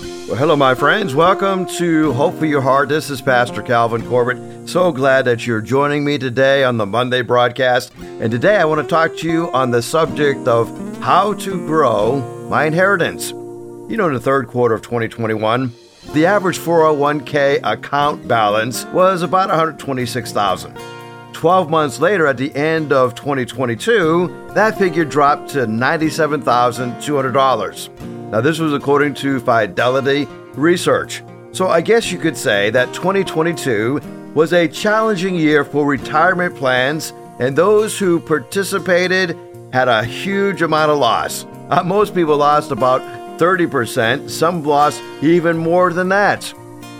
[0.00, 1.12] Well, hello, my friends.
[1.12, 2.88] Welcome to Hope for Your Heart.
[2.88, 4.68] This is Pastor Calvin Corbett.
[4.68, 7.92] So glad that you're joining me today on the Monday broadcast.
[7.98, 12.20] And today I want to talk to you on the subject of how to grow
[12.48, 13.30] my inheritance.
[13.30, 15.72] You know, in the third quarter of 2021,
[16.12, 20.97] the average 401k account balance was about 126,000.
[21.32, 28.30] 12 months later, at the end of 2022, that figure dropped to $97,200.
[28.30, 31.22] Now, this was according to Fidelity Research.
[31.52, 34.00] So, I guess you could say that 2022
[34.34, 39.36] was a challenging year for retirement plans, and those who participated
[39.72, 41.46] had a huge amount of loss.
[41.70, 43.00] Uh, most people lost about
[43.38, 46.52] 30%, some lost even more than that.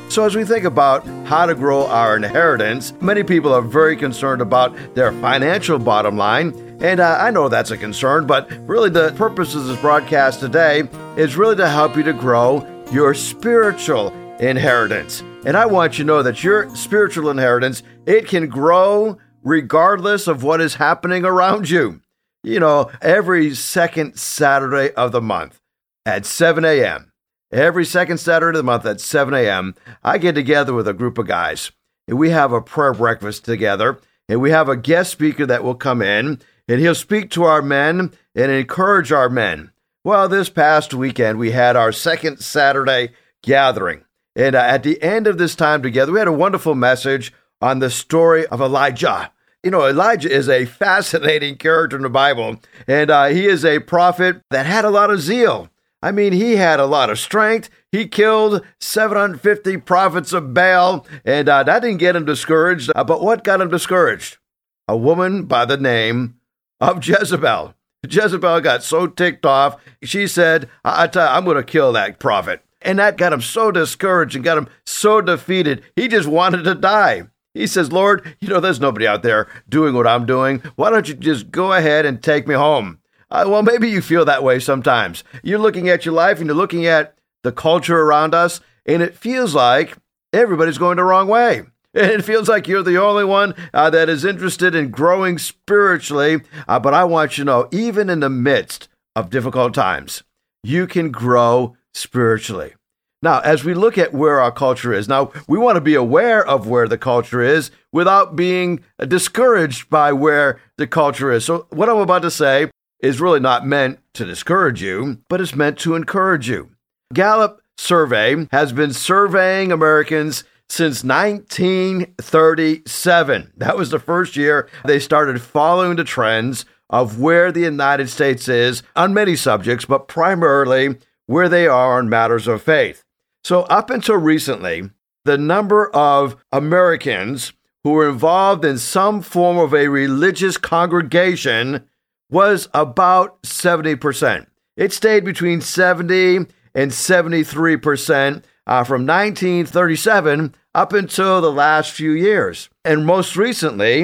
[0.09, 4.41] So, as we think about how to grow our inheritance, many people are very concerned
[4.41, 6.55] about their financial bottom line.
[6.80, 10.85] And uh, I know that's a concern, but really the purpose of this broadcast today
[11.16, 14.09] is really to help you to grow your spiritual
[14.39, 15.23] inheritance.
[15.45, 20.43] And I want you to know that your spiritual inheritance, it can grow regardless of
[20.43, 22.01] what is happening around you.
[22.43, 25.60] You know, every second Saturday of the month
[26.07, 27.07] at 7 a.m.,
[27.51, 31.18] Every second Saturday of the month at 7 a.m., I get together with a group
[31.18, 31.73] of guys
[32.09, 34.01] and we have a prayer breakfast together.
[34.30, 37.63] And we have a guest speaker that will come in and he'll speak to our
[37.63, 39.71] men and encourage our men.
[40.04, 43.10] Well, this past weekend, we had our second Saturday
[43.43, 44.04] gathering.
[44.37, 47.79] And uh, at the end of this time together, we had a wonderful message on
[47.79, 49.32] the story of Elijah.
[49.63, 53.80] You know, Elijah is a fascinating character in the Bible, and uh, he is a
[53.80, 55.69] prophet that had a lot of zeal.
[56.02, 57.71] I mean, he had a lot of strength.
[57.91, 62.91] He killed 750 prophets of Baal, and uh, that didn't get him discouraged.
[62.95, 64.38] Uh, but what got him discouraged?
[64.87, 66.37] A woman by the name
[66.81, 67.75] of Jezebel.
[68.09, 71.93] Jezebel got so ticked off, she said, I, I tell you, I'm going to kill
[71.93, 72.62] that prophet.
[72.81, 75.82] And that got him so discouraged and got him so defeated.
[75.97, 77.25] He just wanted to die.
[77.54, 80.62] He says, Lord, you know, there's nobody out there doing what I'm doing.
[80.76, 82.97] Why don't you just go ahead and take me home?
[83.31, 85.22] Uh, well, maybe you feel that way sometimes.
[85.43, 89.16] You're looking at your life and you're looking at the culture around us, and it
[89.16, 89.97] feels like
[90.33, 91.59] everybody's going the wrong way.
[91.94, 96.43] And it feels like you're the only one uh, that is interested in growing spiritually.
[96.66, 100.22] Uh, but I want you to know, even in the midst of difficult times,
[100.62, 102.75] you can grow spiritually.
[103.21, 106.47] Now, as we look at where our culture is, now we want to be aware
[106.47, 111.45] of where the culture is without being discouraged by where the culture is.
[111.45, 115.54] So, what I'm about to say is really not meant to discourage you, but it's
[115.54, 116.70] meant to encourage you.
[117.14, 123.53] Gallup survey has been surveying Americans since 1937.
[123.56, 128.48] That was the first year they started following the trends of where the United States
[128.48, 133.04] is on many subjects, but primarily where they are on matters of faith.
[133.44, 134.91] So, up until recently,
[135.25, 137.53] the number of Americans
[137.84, 141.86] who were involved in some form of a religious congregation
[142.31, 144.47] was about 70%.
[144.77, 152.69] It stayed between 70 and 73% uh, from 1937 up until the last few years.
[152.84, 154.03] And most recently,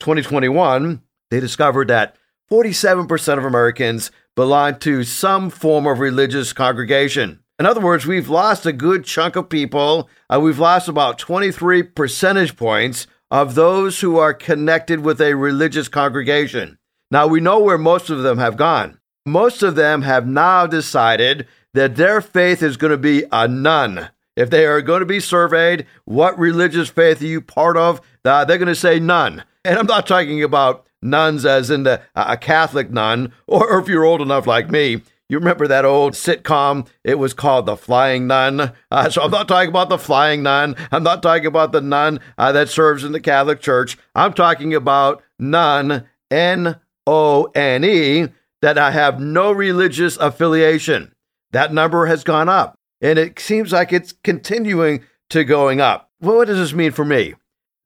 [0.00, 2.16] 2021, they discovered that
[2.50, 7.40] 47% of Americans belong to some form of religious congregation.
[7.58, 10.08] In other words, we've lost a good chunk of people.
[10.32, 15.88] Uh, we've lost about 23 percentage points of those who are connected with a religious
[15.88, 16.77] congregation.
[17.10, 18.98] Now, we know where most of them have gone.
[19.24, 24.10] Most of them have now decided that their faith is going to be a none.
[24.36, 28.00] If they are going to be surveyed, what religious faith are you part of?
[28.24, 29.44] Uh, they're going to say none.
[29.64, 33.88] And I'm not talking about nuns as in the, a Catholic nun, or, or if
[33.88, 36.88] you're old enough like me, you remember that old sitcom?
[37.04, 38.72] It was called The Flying Nun.
[38.90, 40.74] Uh, so I'm not talking about the flying nun.
[40.90, 43.98] I'm not talking about the nun uh, that serves in the Catholic Church.
[44.14, 46.76] I'm talking about nun, N
[47.10, 48.28] O N E,
[48.60, 51.14] that I have no religious affiliation.
[51.52, 56.10] That number has gone up, and it seems like it's continuing to going up.
[56.20, 57.34] Well, what does this mean for me?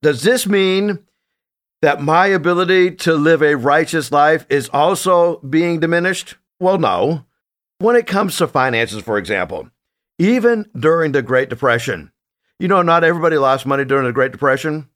[0.01, 0.99] Does this mean
[1.83, 6.35] that my ability to live a righteous life is also being diminished?
[6.59, 7.25] Well, no.
[7.79, 9.71] When it comes to finances, for example,
[10.19, 12.11] even during the Great Depression,
[12.59, 14.89] you know, not everybody lost money during the Great Depression.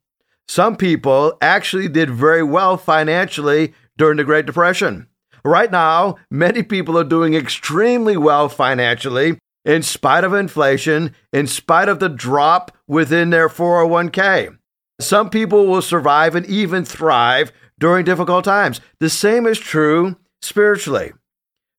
[0.49, 5.07] Some people actually did very well financially during the Great Depression.
[5.43, 11.89] Right now, many people are doing extremely well financially in spite of inflation, in spite
[11.89, 14.57] of the drop within their 401k.
[14.99, 18.81] Some people will survive and even thrive during difficult times.
[18.99, 21.13] The same is true spiritually.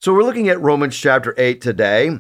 [0.00, 2.10] So we're looking at Romans chapter 8 today.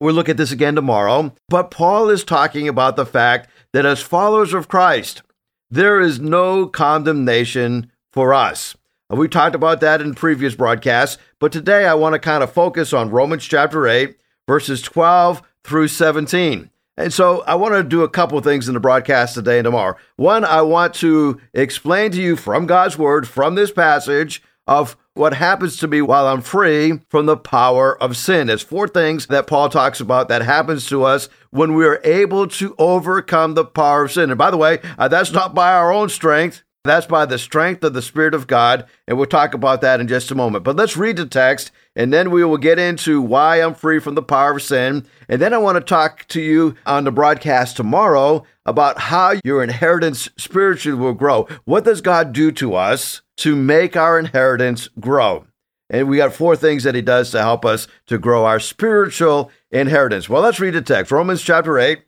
[0.00, 1.34] We'll look at this again tomorrow.
[1.48, 5.22] But Paul is talking about the fact that as followers of Christ,
[5.70, 8.74] there is no condemnation for us.
[9.12, 12.94] We talked about that in previous broadcasts, but today I want to kind of focus
[12.94, 14.16] on Romans chapter 8,
[14.48, 16.70] verses 12 through 17.
[16.96, 19.96] And so I want to do a couple things in the broadcast today and tomorrow.
[20.16, 25.34] One, I want to explain to you from God's word, from this passage, of what
[25.34, 28.46] happens to me while I'm free from the power of sin.
[28.46, 32.46] There's four things that Paul talks about that happens to us when we are able
[32.48, 34.30] to overcome the power of sin.
[34.30, 36.62] And by the way, uh, that's not by our own strength.
[36.84, 38.86] That's by the strength of the Spirit of God.
[39.06, 40.64] And we'll talk about that in just a moment.
[40.64, 44.14] But let's read the text and then we will get into why I'm free from
[44.14, 45.06] the power of sin.
[45.28, 49.62] And then I want to talk to you on the broadcast tomorrow about how your
[49.62, 51.46] inheritance spiritually will grow.
[51.64, 55.46] What does God do to us to make our inheritance grow?
[55.90, 59.50] And we got four things that he does to help us to grow our spiritual
[59.70, 60.28] inheritance.
[60.28, 62.02] Well, let's read the text Romans chapter 8,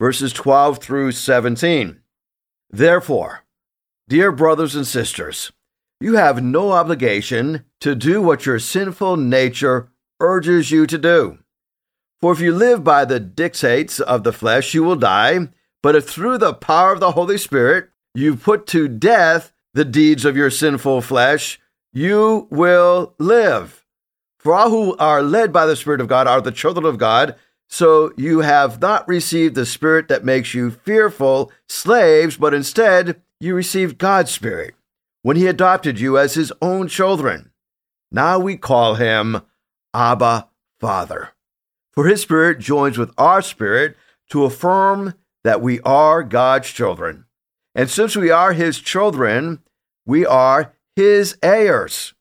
[0.00, 2.00] verses 12 through 17.
[2.70, 3.44] Therefore,
[4.08, 5.50] Dear brothers and sisters,
[6.00, 11.38] you have no obligation to do what your sinful nature urges you to do.
[12.20, 15.48] For if you live by the dictates of the flesh, you will die.
[15.82, 20.24] But if through the power of the Holy Spirit you put to death the deeds
[20.24, 21.58] of your sinful flesh,
[21.92, 23.84] you will live.
[24.38, 27.34] For all who are led by the Spirit of God are the children of God.
[27.68, 33.54] So you have not received the spirit that makes you fearful slaves, but instead you
[33.54, 34.74] received God's Spirit
[35.22, 37.50] when He adopted you as His own children.
[38.10, 39.42] Now we call Him
[39.92, 40.48] Abba
[40.80, 41.30] Father.
[41.92, 43.96] For His Spirit joins with our spirit
[44.30, 47.24] to affirm that we are God's children.
[47.74, 49.60] And since we are His children,
[50.04, 52.14] we are His heirs.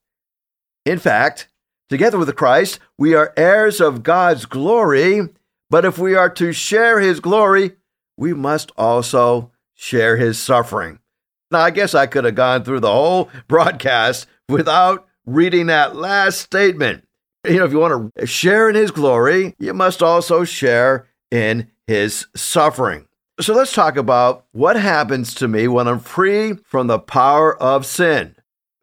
[0.85, 1.47] In fact,
[1.89, 5.29] together with Christ, we are heirs of God's glory.
[5.69, 7.73] But if we are to share His glory,
[8.17, 10.99] we must also share His suffering.
[11.51, 16.39] Now, I guess I could have gone through the whole broadcast without reading that last
[16.39, 17.07] statement.
[17.45, 21.69] You know, if you want to share in his glory, you must also share in
[21.87, 23.07] his suffering.
[23.39, 27.85] So let's talk about what happens to me when I'm free from the power of
[27.85, 28.35] sin.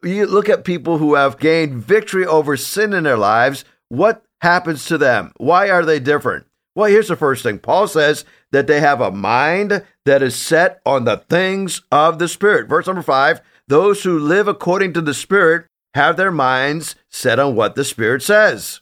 [0.03, 3.65] You look at people who have gained victory over sin in their lives.
[3.89, 5.31] What happens to them?
[5.37, 6.45] Why are they different?
[6.75, 10.81] Well, here's the first thing Paul says that they have a mind that is set
[10.85, 12.67] on the things of the Spirit.
[12.67, 17.55] Verse number five those who live according to the Spirit have their minds set on
[17.55, 18.81] what the Spirit says.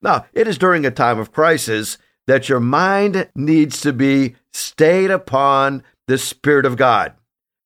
[0.00, 5.10] Now, it is during a time of crisis that your mind needs to be stayed
[5.10, 7.14] upon the Spirit of God.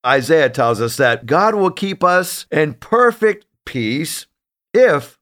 [0.07, 4.27] Isaiah tells us that God will keep us in perfect peace
[4.73, 5.19] if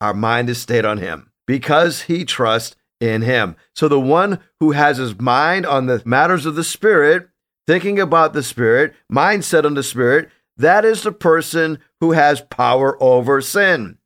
[0.00, 3.56] our mind is stayed on Him because He trusts in him.
[3.74, 7.28] So the one who has his mind on the matters of the Spirit,
[7.66, 13.00] thinking about the Spirit, mindset on the Spirit, that is the person who has power
[13.02, 13.98] over sin.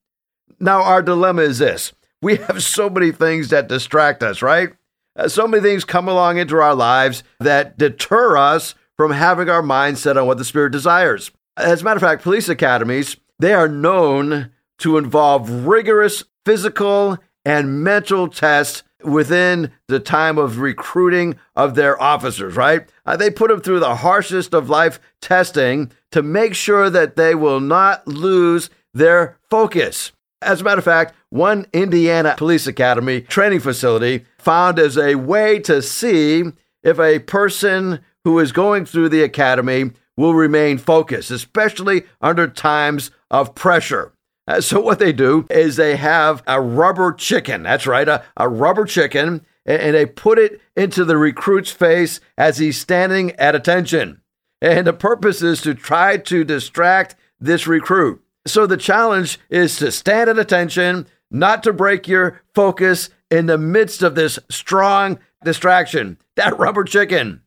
[0.60, 4.70] Now, our dilemma is this we have so many things that distract us, right?
[5.16, 9.62] Uh, so many things come along into our lives that deter us from having our
[9.62, 11.30] mind set on what the Spirit desires.
[11.56, 17.82] As a matter of fact, police academies, they are known to involve rigorous physical and
[17.82, 22.88] mental tests within the time of recruiting of their officers, right?
[23.04, 27.34] Uh, they put them through the harshest of life testing to make sure that they
[27.34, 30.12] will not lose their focus.
[30.40, 35.58] As a matter of fact, one Indiana Police Academy training facility found as a way
[35.60, 36.44] to see
[36.82, 43.10] if a person who is going through the academy will remain focused, especially under times
[43.30, 44.12] of pressure.
[44.52, 47.62] Uh, so what they do is they have a rubber chicken.
[47.62, 52.20] That's right, a, a rubber chicken, and, and they put it into the recruit's face
[52.36, 54.20] as he's standing at attention.
[54.60, 58.22] And the purpose is to try to distract this recruit.
[58.46, 63.56] So the challenge is to stand at attention, not to break your focus in the
[63.56, 66.18] midst of this strong distraction.
[66.36, 67.40] That rubber chicken.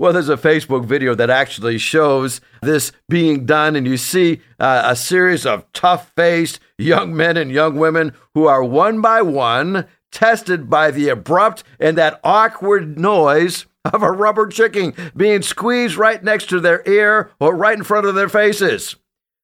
[0.00, 4.84] Well, there's a Facebook video that actually shows this being done, and you see uh,
[4.86, 9.86] a series of tough faced young men and young women who are one by one
[10.10, 16.24] tested by the abrupt and that awkward noise of a rubber chicken being squeezed right
[16.24, 18.96] next to their ear or right in front of their faces.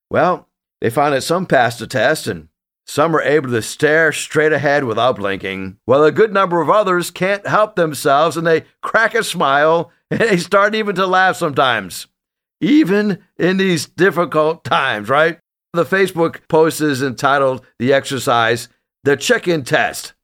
[0.08, 0.48] Well,
[0.80, 2.48] they found that some passed the test and
[2.86, 7.10] some are able to stare straight ahead without blinking, while a good number of others
[7.10, 12.06] can't help themselves and they crack a smile they start even to laugh sometimes,
[12.60, 15.38] even in these difficult times, right?
[15.72, 18.68] The Facebook post is entitled The Exercise,
[19.04, 20.14] The Chicken Test.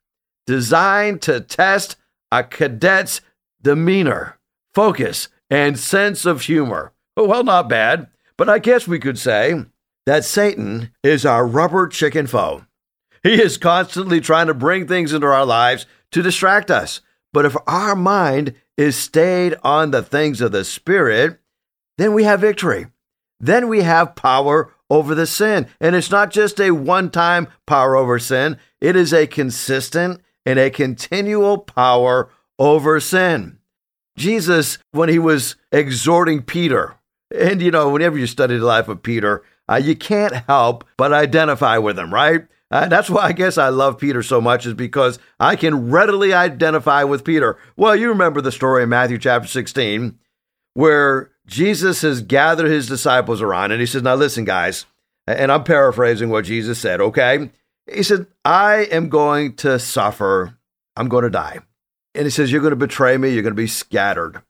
[0.47, 1.97] designed to test
[2.31, 3.21] a cadet's
[3.63, 4.39] demeanor,
[4.75, 6.93] focus, and sense of humor.
[7.17, 9.65] Oh, well, not bad, but I guess we could say
[10.07, 12.65] that Satan is our rubber chicken foe.
[13.23, 17.01] He is constantly trying to bring things into our lives to distract us.
[17.33, 21.39] But if our mind is stayed on the things of the Spirit,
[21.99, 22.87] then we have victory.
[23.41, 25.67] Then we have power over the sin.
[25.81, 30.59] And it's not just a one time power over sin, it is a consistent and
[30.59, 33.59] a continual power over sin.
[34.17, 36.97] Jesus, when he was exhorting Peter,
[37.35, 41.13] and you know, whenever you study the life of Peter, uh, you can't help but
[41.13, 42.47] identify with him, right?
[42.73, 46.33] Uh, that's why I guess I love Peter so much, is because I can readily
[46.33, 47.59] identify with Peter.
[47.77, 50.19] Well, you remember the story in Matthew chapter 16,
[50.73, 54.87] where Jesus has gathered his disciples around and he says, Now listen, guys,
[55.27, 57.51] and I'm paraphrasing what Jesus said, okay?
[57.93, 60.57] He said, I am going to suffer,
[60.97, 61.59] I'm going to die.
[62.15, 64.41] And he says, You're going to betray me, you're going to be scattered.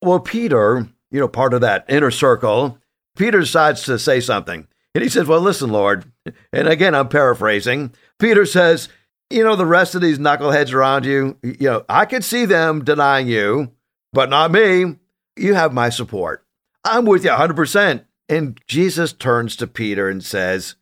[0.00, 2.78] Well, Peter, you know, part of that inner circle,
[3.16, 4.68] Peter decides to say something.
[4.94, 6.04] And he says, Well, listen, Lord.
[6.52, 7.92] And again, I'm paraphrasing.
[8.18, 8.88] Peter says,
[9.30, 12.84] You know, the rest of these knuckleheads around you, you know, I could see them
[12.84, 13.72] denying you,
[14.12, 14.96] but not me.
[15.36, 16.44] You have my support.
[16.84, 18.04] I'm with you 100%.
[18.28, 20.76] And Jesus turns to Peter and says,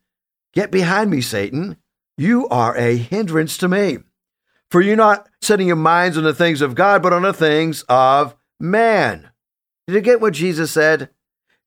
[0.53, 1.77] Get behind me, Satan.
[2.17, 3.97] You are a hindrance to me.
[4.69, 7.83] For you're not setting your minds on the things of God, but on the things
[7.89, 9.29] of man.
[9.87, 11.09] Did you get what Jesus said?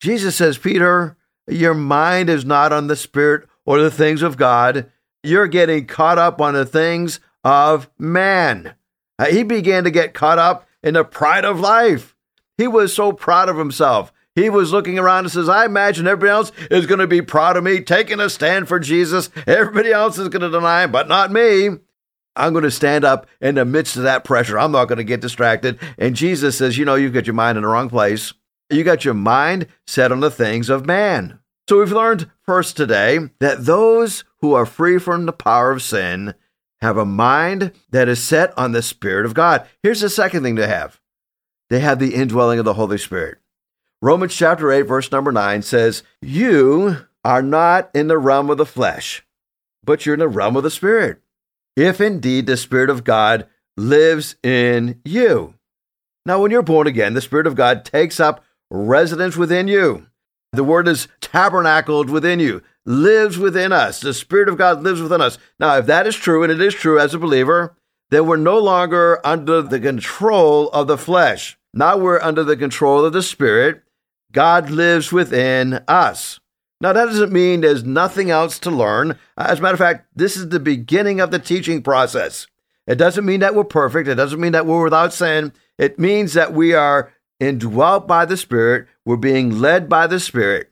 [0.01, 1.17] Jesus says, Peter,
[1.47, 4.91] your mind is not on the Spirit or the things of God.
[5.23, 8.75] You're getting caught up on the things of man.
[9.19, 12.17] Uh, he began to get caught up in the pride of life.
[12.57, 14.13] He was so proud of himself.
[14.35, 17.57] He was looking around and says, I imagine everybody else is going to be proud
[17.57, 19.31] of me, taking a stand for Jesus.
[19.47, 21.71] Everybody else is going to deny him, but not me.
[22.37, 24.59] I'm going to stand up in the midst of that pressure.
[24.59, 25.79] I'm not going to get distracted.
[25.97, 28.35] And Jesus says, You know, you've got your mind in the wrong place.
[28.69, 31.39] You got your mind set on the things of man.
[31.69, 36.35] So we've learned first today that those who are free from the power of sin
[36.81, 39.67] have a mind that is set on the Spirit of God.
[39.83, 41.01] Here's the second thing they have
[41.69, 43.39] they have the indwelling of the Holy Spirit.
[44.01, 48.67] Romans chapter 8, verse number 9 says, You are not in the realm of the
[48.67, 49.25] flesh,
[49.83, 51.21] but you're in the realm of the Spirit.
[51.75, 55.55] If indeed the Spirit of God lives in you.
[56.25, 60.07] Now, when you're born again, the Spirit of God takes up residence within you.
[60.57, 64.01] The word is tabernacled within you, lives within us.
[64.01, 65.39] The Spirit of God lives within us.
[65.61, 67.77] Now, if that is true, and it is true as a believer,
[68.11, 71.59] then we're no longer under the control of the flesh.
[71.75, 73.83] Now we're under the control of the Spirit.
[74.33, 76.41] God lives within us.
[76.81, 79.19] Now, that doesn't mean there's nothing else to learn.
[79.37, 82.47] As a matter of fact, this is the beginning of the teaching process.
[82.87, 84.09] It doesn't mean that we're perfect.
[84.09, 85.53] It doesn't mean that we're without sin.
[85.79, 88.87] It means that we are indwelt by the Spirit.
[89.05, 90.71] We're being led by the Spirit.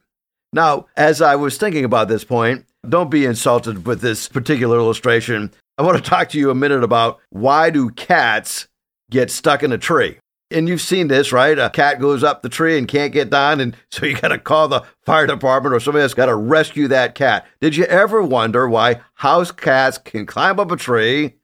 [0.53, 5.51] Now, as I was thinking about this point, don't be insulted with this particular illustration.
[5.79, 8.69] I want to talk to you a minute about why do cats
[9.11, 10.19] get stuck in a tree?
[10.51, 11.59] And you've seen this, right?
[11.59, 14.39] A cat goes up the tree and can't get down, and so you got to
[14.39, 17.47] call the fire department or somebody that's got to rescue that cat.
[17.61, 21.35] Did you ever wonder why house cats can climb up a tree,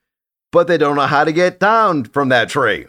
[0.53, 2.87] but they don't know how to get down from that tree?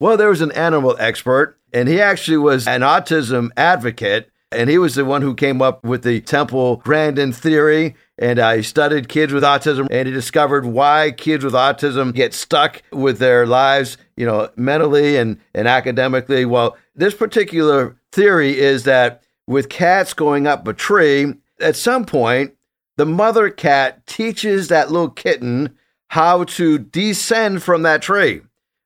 [0.00, 4.78] Well, there was an animal expert, and he actually was an autism advocate, and he
[4.78, 7.94] was the one who came up with the Temple Grandin theory.
[8.18, 12.82] And he studied kids with autism, and he discovered why kids with autism get stuck
[12.92, 16.46] with their lives, you know, mentally and, and academically.
[16.46, 22.54] Well, this particular theory is that with cats going up a tree, at some point,
[22.96, 25.76] the mother cat teaches that little kitten
[26.08, 28.40] how to descend from that tree.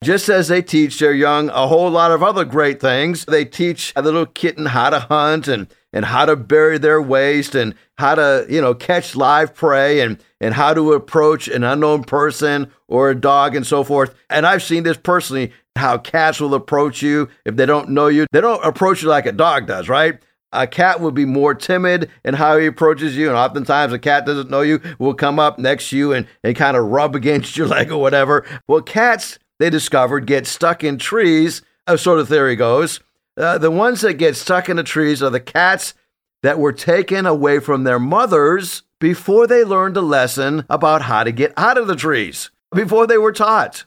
[0.05, 3.91] Just as they teach their young a whole lot of other great things, they teach
[3.97, 8.15] a little kitten how to hunt and, and how to bury their waste and how
[8.15, 13.09] to, you know, catch live prey and, and how to approach an unknown person or
[13.09, 14.15] a dog and so forth.
[14.29, 18.27] And I've seen this personally, how cats will approach you if they don't know you.
[18.31, 20.21] They don't approach you like a dog does, right?
[20.55, 23.29] a cat will be more timid in how he approaches you.
[23.29, 26.55] And oftentimes a cat doesn't know you, will come up next to you and, and
[26.55, 28.47] kind of rub against your leg or whatever.
[28.69, 33.01] Well, cats they discovered get stuck in trees, uh, so the theory goes.
[33.35, 35.95] Uh, the ones that get stuck in the trees are the cats
[36.43, 41.33] that were taken away from their mothers before they learned a lesson about how to
[41.33, 43.87] get out of the trees, before they were taught.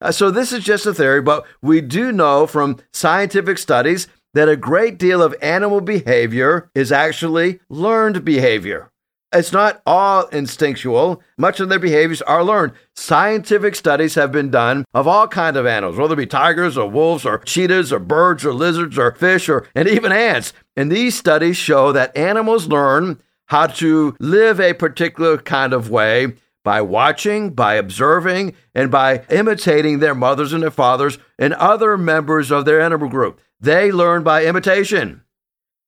[0.00, 4.48] Uh, so, this is just a theory, but we do know from scientific studies that
[4.48, 8.90] a great deal of animal behavior is actually learned behavior.
[9.32, 11.22] It's not all instinctual.
[11.38, 12.72] Much of their behaviors are learned.
[12.94, 16.90] Scientific studies have been done of all kinds of animals, whether it be tigers or
[16.90, 20.52] wolves or cheetahs or birds or lizards or fish or and even ants.
[20.76, 26.34] And these studies show that animals learn how to live a particular kind of way
[26.64, 32.50] by watching, by observing, and by imitating their mothers and their fathers and other members
[32.50, 33.40] of their animal group.
[33.60, 35.22] They learn by imitation.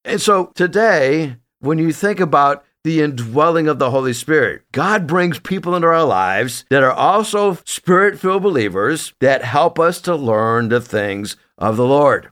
[0.04, 4.62] And so today, when you think about the indwelling of the Holy Spirit.
[4.72, 10.00] God brings people into our lives that are also spirit filled believers that help us
[10.02, 12.30] to learn the things of the Lord.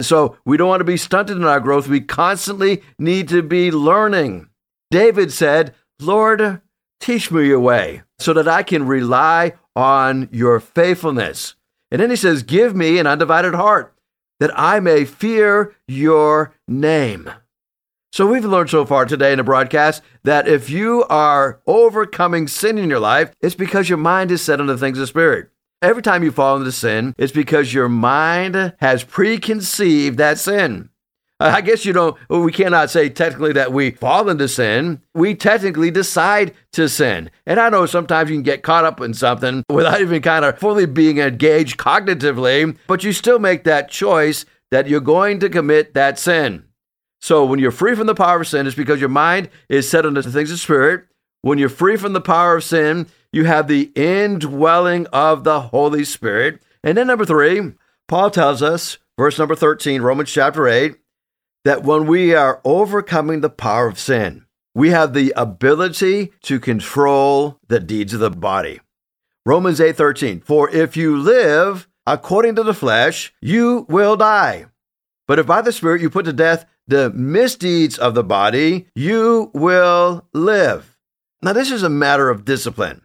[0.00, 1.88] So we don't want to be stunted in our growth.
[1.88, 4.48] We constantly need to be learning.
[4.90, 6.60] David said, Lord,
[7.00, 11.54] teach me your way so that I can rely on your faithfulness.
[11.90, 13.94] And then he says, Give me an undivided heart
[14.40, 17.30] that I may fear your name.
[18.10, 22.78] So we've learned so far today in the broadcast that if you are overcoming sin
[22.78, 25.50] in your life, it's because your mind is set on the things of Spirit.
[25.82, 30.90] Every time you fall into sin, it's because your mind has preconceived that sin.
[31.40, 35.02] I guess you don't, we cannot say technically that we fall into sin.
[35.14, 37.30] We technically decide to sin.
[37.46, 40.58] And I know sometimes you can get caught up in something without even kind of
[40.58, 45.94] fully being engaged cognitively, but you still make that choice that you're going to commit
[45.94, 46.64] that sin.
[47.20, 50.06] So when you're free from the power of sin, it's because your mind is set
[50.06, 51.04] on the things of spirit.
[51.42, 56.04] When you're free from the power of sin, you have the indwelling of the Holy
[56.04, 56.60] Spirit.
[56.82, 57.72] And then number three,
[58.06, 60.96] Paul tells us, verse number 13, Romans chapter 8,
[61.64, 67.58] that when we are overcoming the power of sin, we have the ability to control
[67.66, 68.80] the deeds of the body.
[69.44, 74.66] Romans 8:13 For if you live according to the flesh, you will die.
[75.28, 79.50] But if by the Spirit you put to death the misdeeds of the body, you
[79.54, 80.98] will live.
[81.42, 83.02] Now, this is a matter of discipline.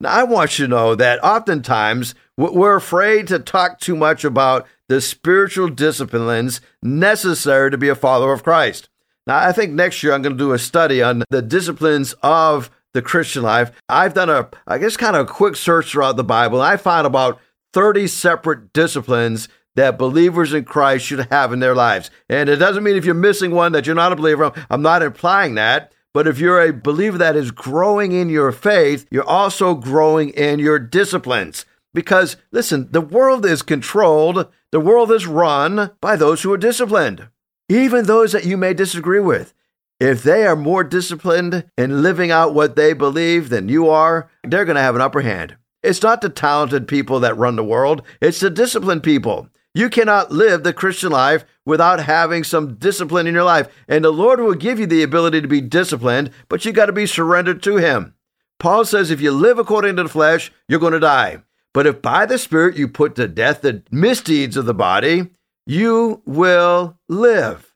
[0.00, 4.66] Now, I want you to know that oftentimes we're afraid to talk too much about
[4.88, 8.88] the spiritual disciplines necessary to be a follower of Christ.
[9.26, 12.70] Now, I think next year I'm going to do a study on the disciplines of
[12.94, 13.70] the Christian life.
[13.88, 17.06] I've done a, I guess, kind of a quick search throughout the Bible, I found
[17.06, 17.38] about
[17.74, 22.10] 30 separate disciplines that believers in Christ should have in their lives.
[22.28, 24.52] And it doesn't mean if you're missing one that you're not a believer.
[24.68, 25.92] I'm not implying that.
[26.12, 30.58] But if you're a believer that is growing in your faith, you're also growing in
[30.58, 31.66] your disciplines.
[31.92, 37.28] Because listen, the world is controlled, the world is run by those who are disciplined,
[37.68, 39.52] even those that you may disagree with.
[40.00, 44.64] If they are more disciplined in living out what they believe than you are, they're
[44.64, 45.56] going to have an upper hand.
[45.82, 49.48] It's not the talented people that run the world, it's the disciplined people.
[49.76, 53.68] You cannot live the Christian life without having some discipline in your life.
[53.86, 56.94] And the Lord will give you the ability to be disciplined, but you got to
[56.94, 58.14] be surrendered to Him.
[58.58, 61.42] Paul says if you live according to the flesh, you're going to die.
[61.74, 65.28] But if by the Spirit you put to death the misdeeds of the body,
[65.66, 67.74] you will live.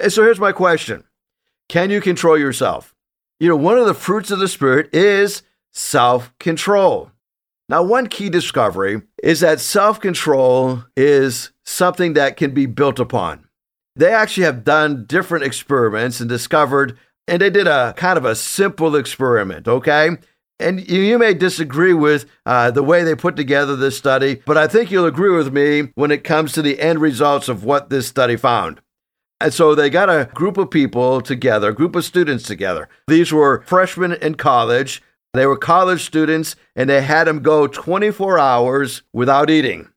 [0.00, 1.04] And so here's my question
[1.68, 2.94] Can you control yourself?
[3.38, 7.10] You know, one of the fruits of the Spirit is self control.
[7.68, 13.46] Now, one key discovery is that self control is something that can be built upon.
[13.96, 18.34] They actually have done different experiments and discovered, and they did a kind of a
[18.34, 20.10] simple experiment, okay?
[20.60, 24.68] And you, may disagree with uh, the way they put together this study, but I
[24.68, 28.06] think you'll agree with me when it comes to the end results of what this
[28.06, 28.80] study found.
[29.40, 32.88] And so they got a group of people together, a group of students together.
[33.08, 35.02] These were freshmen in college
[35.34, 39.88] they were college students and they had them go 24 hours without eating.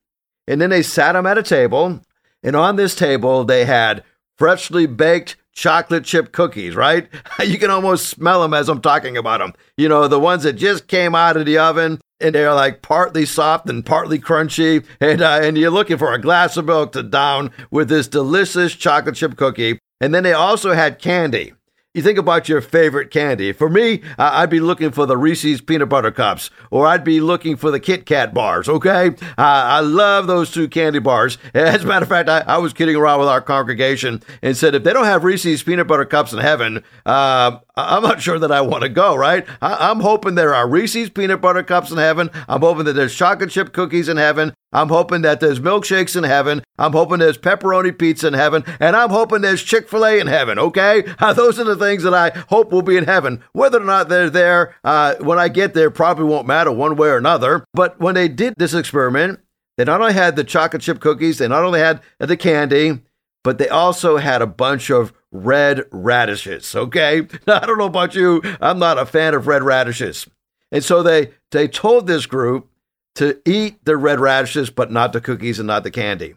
[0.48, 2.02] And then they sat them at a table,
[2.42, 4.04] and on this table, they had
[4.38, 7.08] freshly baked chocolate chip cookies, right?
[7.46, 9.54] You can almost smell them as I'm talking about them.
[9.78, 13.26] You know, the ones that just came out of the oven and they're like partly
[13.26, 14.86] soft and partly crunchy.
[15.00, 18.74] And, uh, and you're looking for a glass of milk to down with this delicious
[18.74, 19.80] chocolate chip cookie.
[20.02, 21.54] And then they also had candy
[21.98, 23.52] you think about your favorite candy.
[23.52, 27.56] For me, I'd be looking for the Reese's peanut butter cups, or I'd be looking
[27.56, 28.70] for the Kit Kat bars.
[28.70, 31.40] Okay, uh, I love those two candy bars.
[31.56, 34.76] As a matter of fact, I, I, was kidding around with our congregation and said
[34.76, 38.52] if they don't have Reese's peanut butter cups in heaven, uh, I'm not sure that
[38.52, 39.16] I want to go.
[39.16, 39.48] Right?
[39.60, 42.30] I, I'm hoping there are Reese's peanut butter cups in heaven.
[42.48, 44.54] I'm hoping that there's chocolate chip cookies in heaven.
[44.74, 46.62] I'm hoping that there's milkshakes in heaven.
[46.78, 48.64] I'm hoping there's pepperoni pizza in heaven.
[48.80, 51.06] And I'm hoping there's Chick fil A in heaven, okay?
[51.20, 53.44] Uh, those are the things that I hope will be in heaven.
[53.52, 57.10] Whether or not they're there, uh, when I get there, probably won't matter one way
[57.10, 57.66] or another.
[57.74, 59.40] But when they did this experiment,
[59.78, 63.02] they not only had the chocolate chip cookies, they not only had the candy,
[63.44, 66.76] but they also had a bunch of red radishes.
[66.76, 67.28] Okay.
[67.46, 68.42] Now, I don't know about you.
[68.62, 70.28] I'm not a fan of red radishes.
[70.72, 72.70] And so they, they told this group
[73.18, 76.36] to eat the red radishes, but not the cookies and not the candy.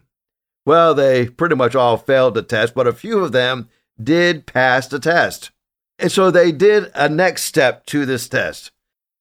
[0.65, 3.69] Well, they pretty much all failed the test, but a few of them
[4.01, 5.51] did pass the test.
[5.99, 8.71] And so they did a next step to this test.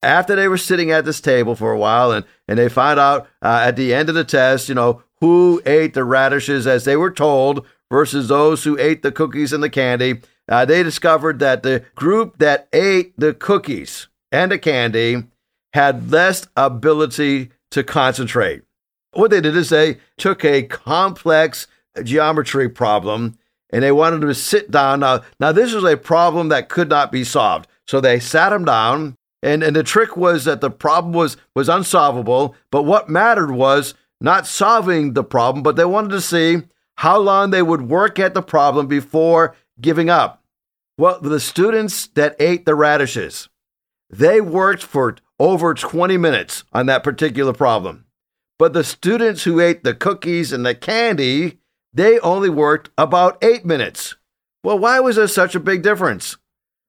[0.02, 3.28] After they were sitting at this table for a while and, and they found out
[3.42, 6.96] uh, at the end of the test, you know, who ate the radishes as they
[6.96, 11.62] were told versus those who ate the cookies and the candy, uh, they discovered that
[11.62, 15.24] the group that ate the cookies and the candy
[15.72, 18.62] had less ability to concentrate.
[19.12, 21.66] What they did is they took a complex
[22.02, 23.38] geometry problem
[23.70, 25.00] and they wanted to sit down.
[25.00, 27.68] Now, now this was a problem that could not be solved.
[27.86, 31.68] So they sat them down, and, and the trick was that the problem was, was
[31.68, 32.54] unsolvable.
[32.70, 36.62] But what mattered was not solving the problem, but they wanted to see
[36.96, 40.44] how long they would work at the problem before giving up.
[40.98, 43.48] Well, the students that ate the radishes,
[44.10, 48.04] they worked for over 20 minutes on that particular problem.
[48.58, 51.58] But the students who ate the cookies and the candy,
[51.94, 54.16] they only worked about eight minutes.
[54.62, 56.36] Well, why was there such a big difference?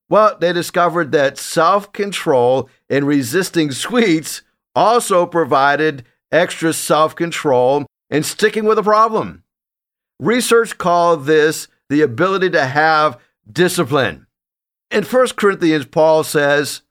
[0.10, 4.42] Well, they discovered that self control in resisting sweets
[4.76, 9.44] also provided extra self control in sticking with a problem.
[10.20, 13.18] Research called this the ability to have
[13.50, 14.28] discipline.
[14.92, 16.82] In 1 Corinthians, Paul says,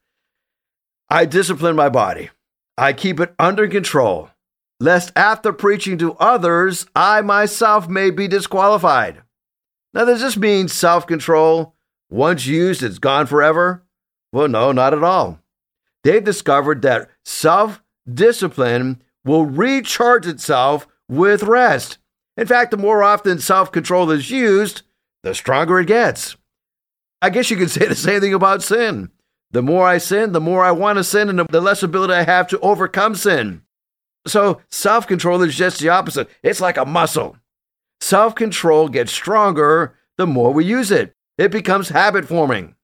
[1.11, 2.31] I discipline my body,
[2.79, 4.31] I keep it under control
[4.81, 9.23] lest after preaching to others, I myself may be disqualified.
[9.92, 11.75] Now, does this mean self control,
[12.09, 13.85] once used, it's gone forever?
[14.33, 15.38] Well, no, not at all.
[16.03, 21.99] They've discovered that self discipline will recharge itself with rest.
[22.37, 24.83] In fact, the more often self control is used,
[25.23, 26.37] the stronger it gets.
[27.20, 29.11] I guess you could say the same thing about sin.
[29.51, 32.23] The more I sin, the more I want to sin, and the less ability I
[32.23, 33.63] have to overcome sin.
[34.27, 36.29] So self control is just the opposite.
[36.43, 37.37] It's like a muscle.
[38.01, 42.75] Self control gets stronger the more we use it, it becomes habit forming.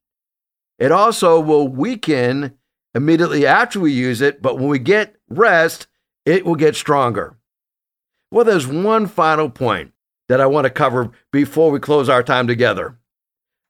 [0.79, 2.57] It also will weaken
[2.95, 5.87] immediately after we use it, but when we get rest,
[6.25, 7.37] it will get stronger.
[8.31, 9.93] Well, there's one final point
[10.29, 12.99] that I want to cover before we close our time together.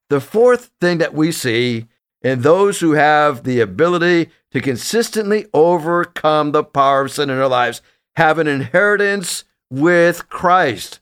[0.08, 1.88] The fourth thing that we see
[2.26, 7.46] in those who have the ability to consistently overcome the power of sin in their
[7.46, 7.80] lives
[8.16, 10.98] have an inheritance with Christ.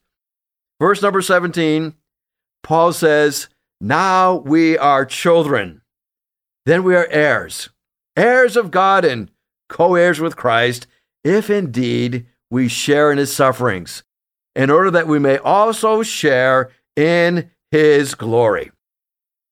[0.79, 1.95] Verse number 17,
[2.63, 3.49] Paul says,
[3.81, 5.81] Now we are children,
[6.67, 7.71] then we are heirs,
[8.19, 9.31] heirs of God and
[9.71, 10.87] co heirs with Christ,
[11.25, 14.05] if indeed we share in his sufferings,
[14.55, 18.73] in order that we may also share in his glory.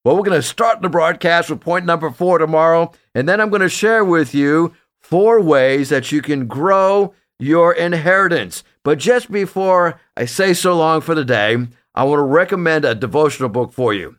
[0.05, 3.51] Well, we're going to start the broadcast with point number four tomorrow, and then I'm
[3.51, 8.65] going to share with you four ways that you can grow your inheritance.
[8.83, 11.57] But just before I say so long for the day,
[11.95, 14.17] I want to recommend a devotional book for you.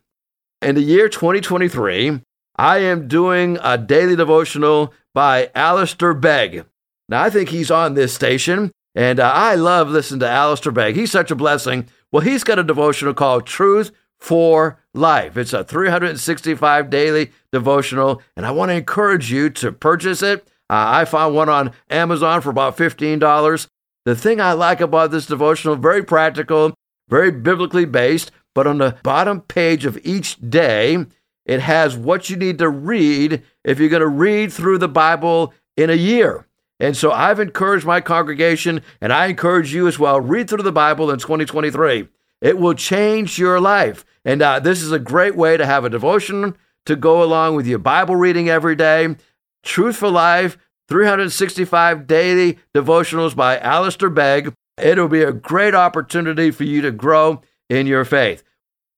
[0.62, 2.22] In the year 2023,
[2.56, 6.64] I am doing a daily devotional by Alistair Begg.
[7.10, 10.96] Now, I think he's on this station, and uh, I love listening to Alistair Begg.
[10.96, 11.88] He's such a blessing.
[12.10, 15.36] Well, he's got a devotional called Truth for life.
[15.36, 20.46] It's a 365 daily devotional, and I want to encourage you to purchase it.
[20.70, 23.68] Uh, I found one on Amazon for about $15.
[24.04, 26.74] The thing I like about this devotional, very practical,
[27.08, 31.04] very biblically based, but on the bottom page of each day,
[31.44, 35.52] it has what you need to read if you're going to read through the Bible
[35.76, 36.46] in a year.
[36.80, 40.72] And so I've encouraged my congregation, and I encourage you as well, read through the
[40.72, 42.08] Bible in 2023.
[42.40, 44.04] It will change your life.
[44.24, 46.56] And uh, this is a great way to have a devotion
[46.86, 49.16] to go along with your Bible reading every day.
[49.62, 50.58] Truth for Life,
[50.88, 54.52] 365 daily devotionals by Alistair Begg.
[54.76, 58.42] It'll be a great opportunity for you to grow in your faith.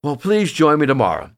[0.03, 1.31] Well, please join me tomorrow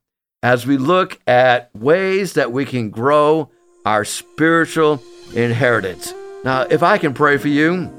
[0.43, 3.51] as we look at ways that we can grow
[3.85, 5.03] our spiritual
[5.35, 6.13] inheritance.
[6.45, 7.93] Now, if I can pray for you,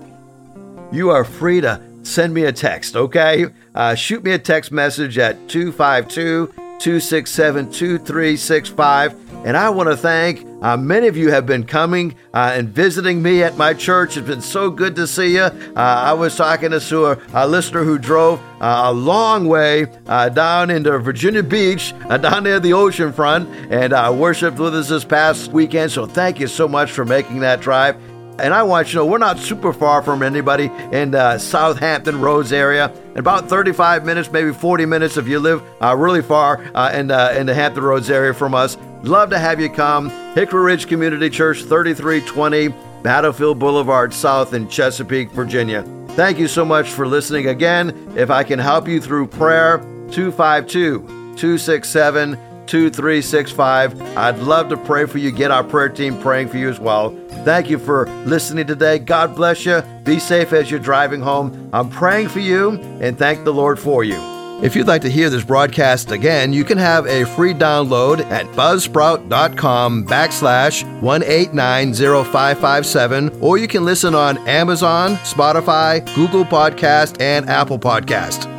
[0.91, 3.47] you are free to send me a text, okay?
[3.75, 6.47] Uh, shoot me a text message at 252
[6.79, 9.45] 267 2365.
[9.45, 13.21] And I want to thank uh, many of you have been coming uh, and visiting
[13.21, 14.17] me at my church.
[14.17, 15.43] It's been so good to see you.
[15.43, 20.27] Uh, I was talking to a, a listener who drove uh, a long way uh,
[20.29, 25.05] down into Virginia Beach, uh, down near the ocean front, and worshiped with us this
[25.05, 25.91] past weekend.
[25.91, 27.95] So thank you so much for making that drive.
[28.41, 32.21] And I want you to know we're not super far from anybody in the Southampton
[32.21, 32.91] Roads area.
[33.11, 37.07] In about 35 minutes, maybe 40 minutes if you live uh, really far uh, in,
[37.07, 38.77] the, in the Hampton Roads area from us.
[39.03, 40.09] Love to have you come.
[40.35, 42.73] Hickory Ridge Community Church, 3320
[43.03, 45.83] Battlefield Boulevard South in Chesapeake, Virginia.
[46.09, 48.13] Thank you so much for listening again.
[48.17, 49.77] If I can help you through prayer,
[50.11, 50.99] 252
[51.37, 52.37] 267
[52.69, 54.17] 2365.
[54.17, 55.31] I'd love to pray for you.
[55.31, 57.15] Get our prayer team praying for you as well.
[57.43, 58.99] Thank you for listening today.
[58.99, 59.81] God bless you.
[60.03, 61.69] Be safe as you're driving home.
[61.73, 64.19] I'm praying for you and thank the Lord for you.
[64.61, 68.45] If you'd like to hear this broadcast again, you can have a free download at
[68.47, 78.58] buzzsprout.com backslash 1890557, or you can listen on Amazon, Spotify, Google Podcast, and Apple Podcast.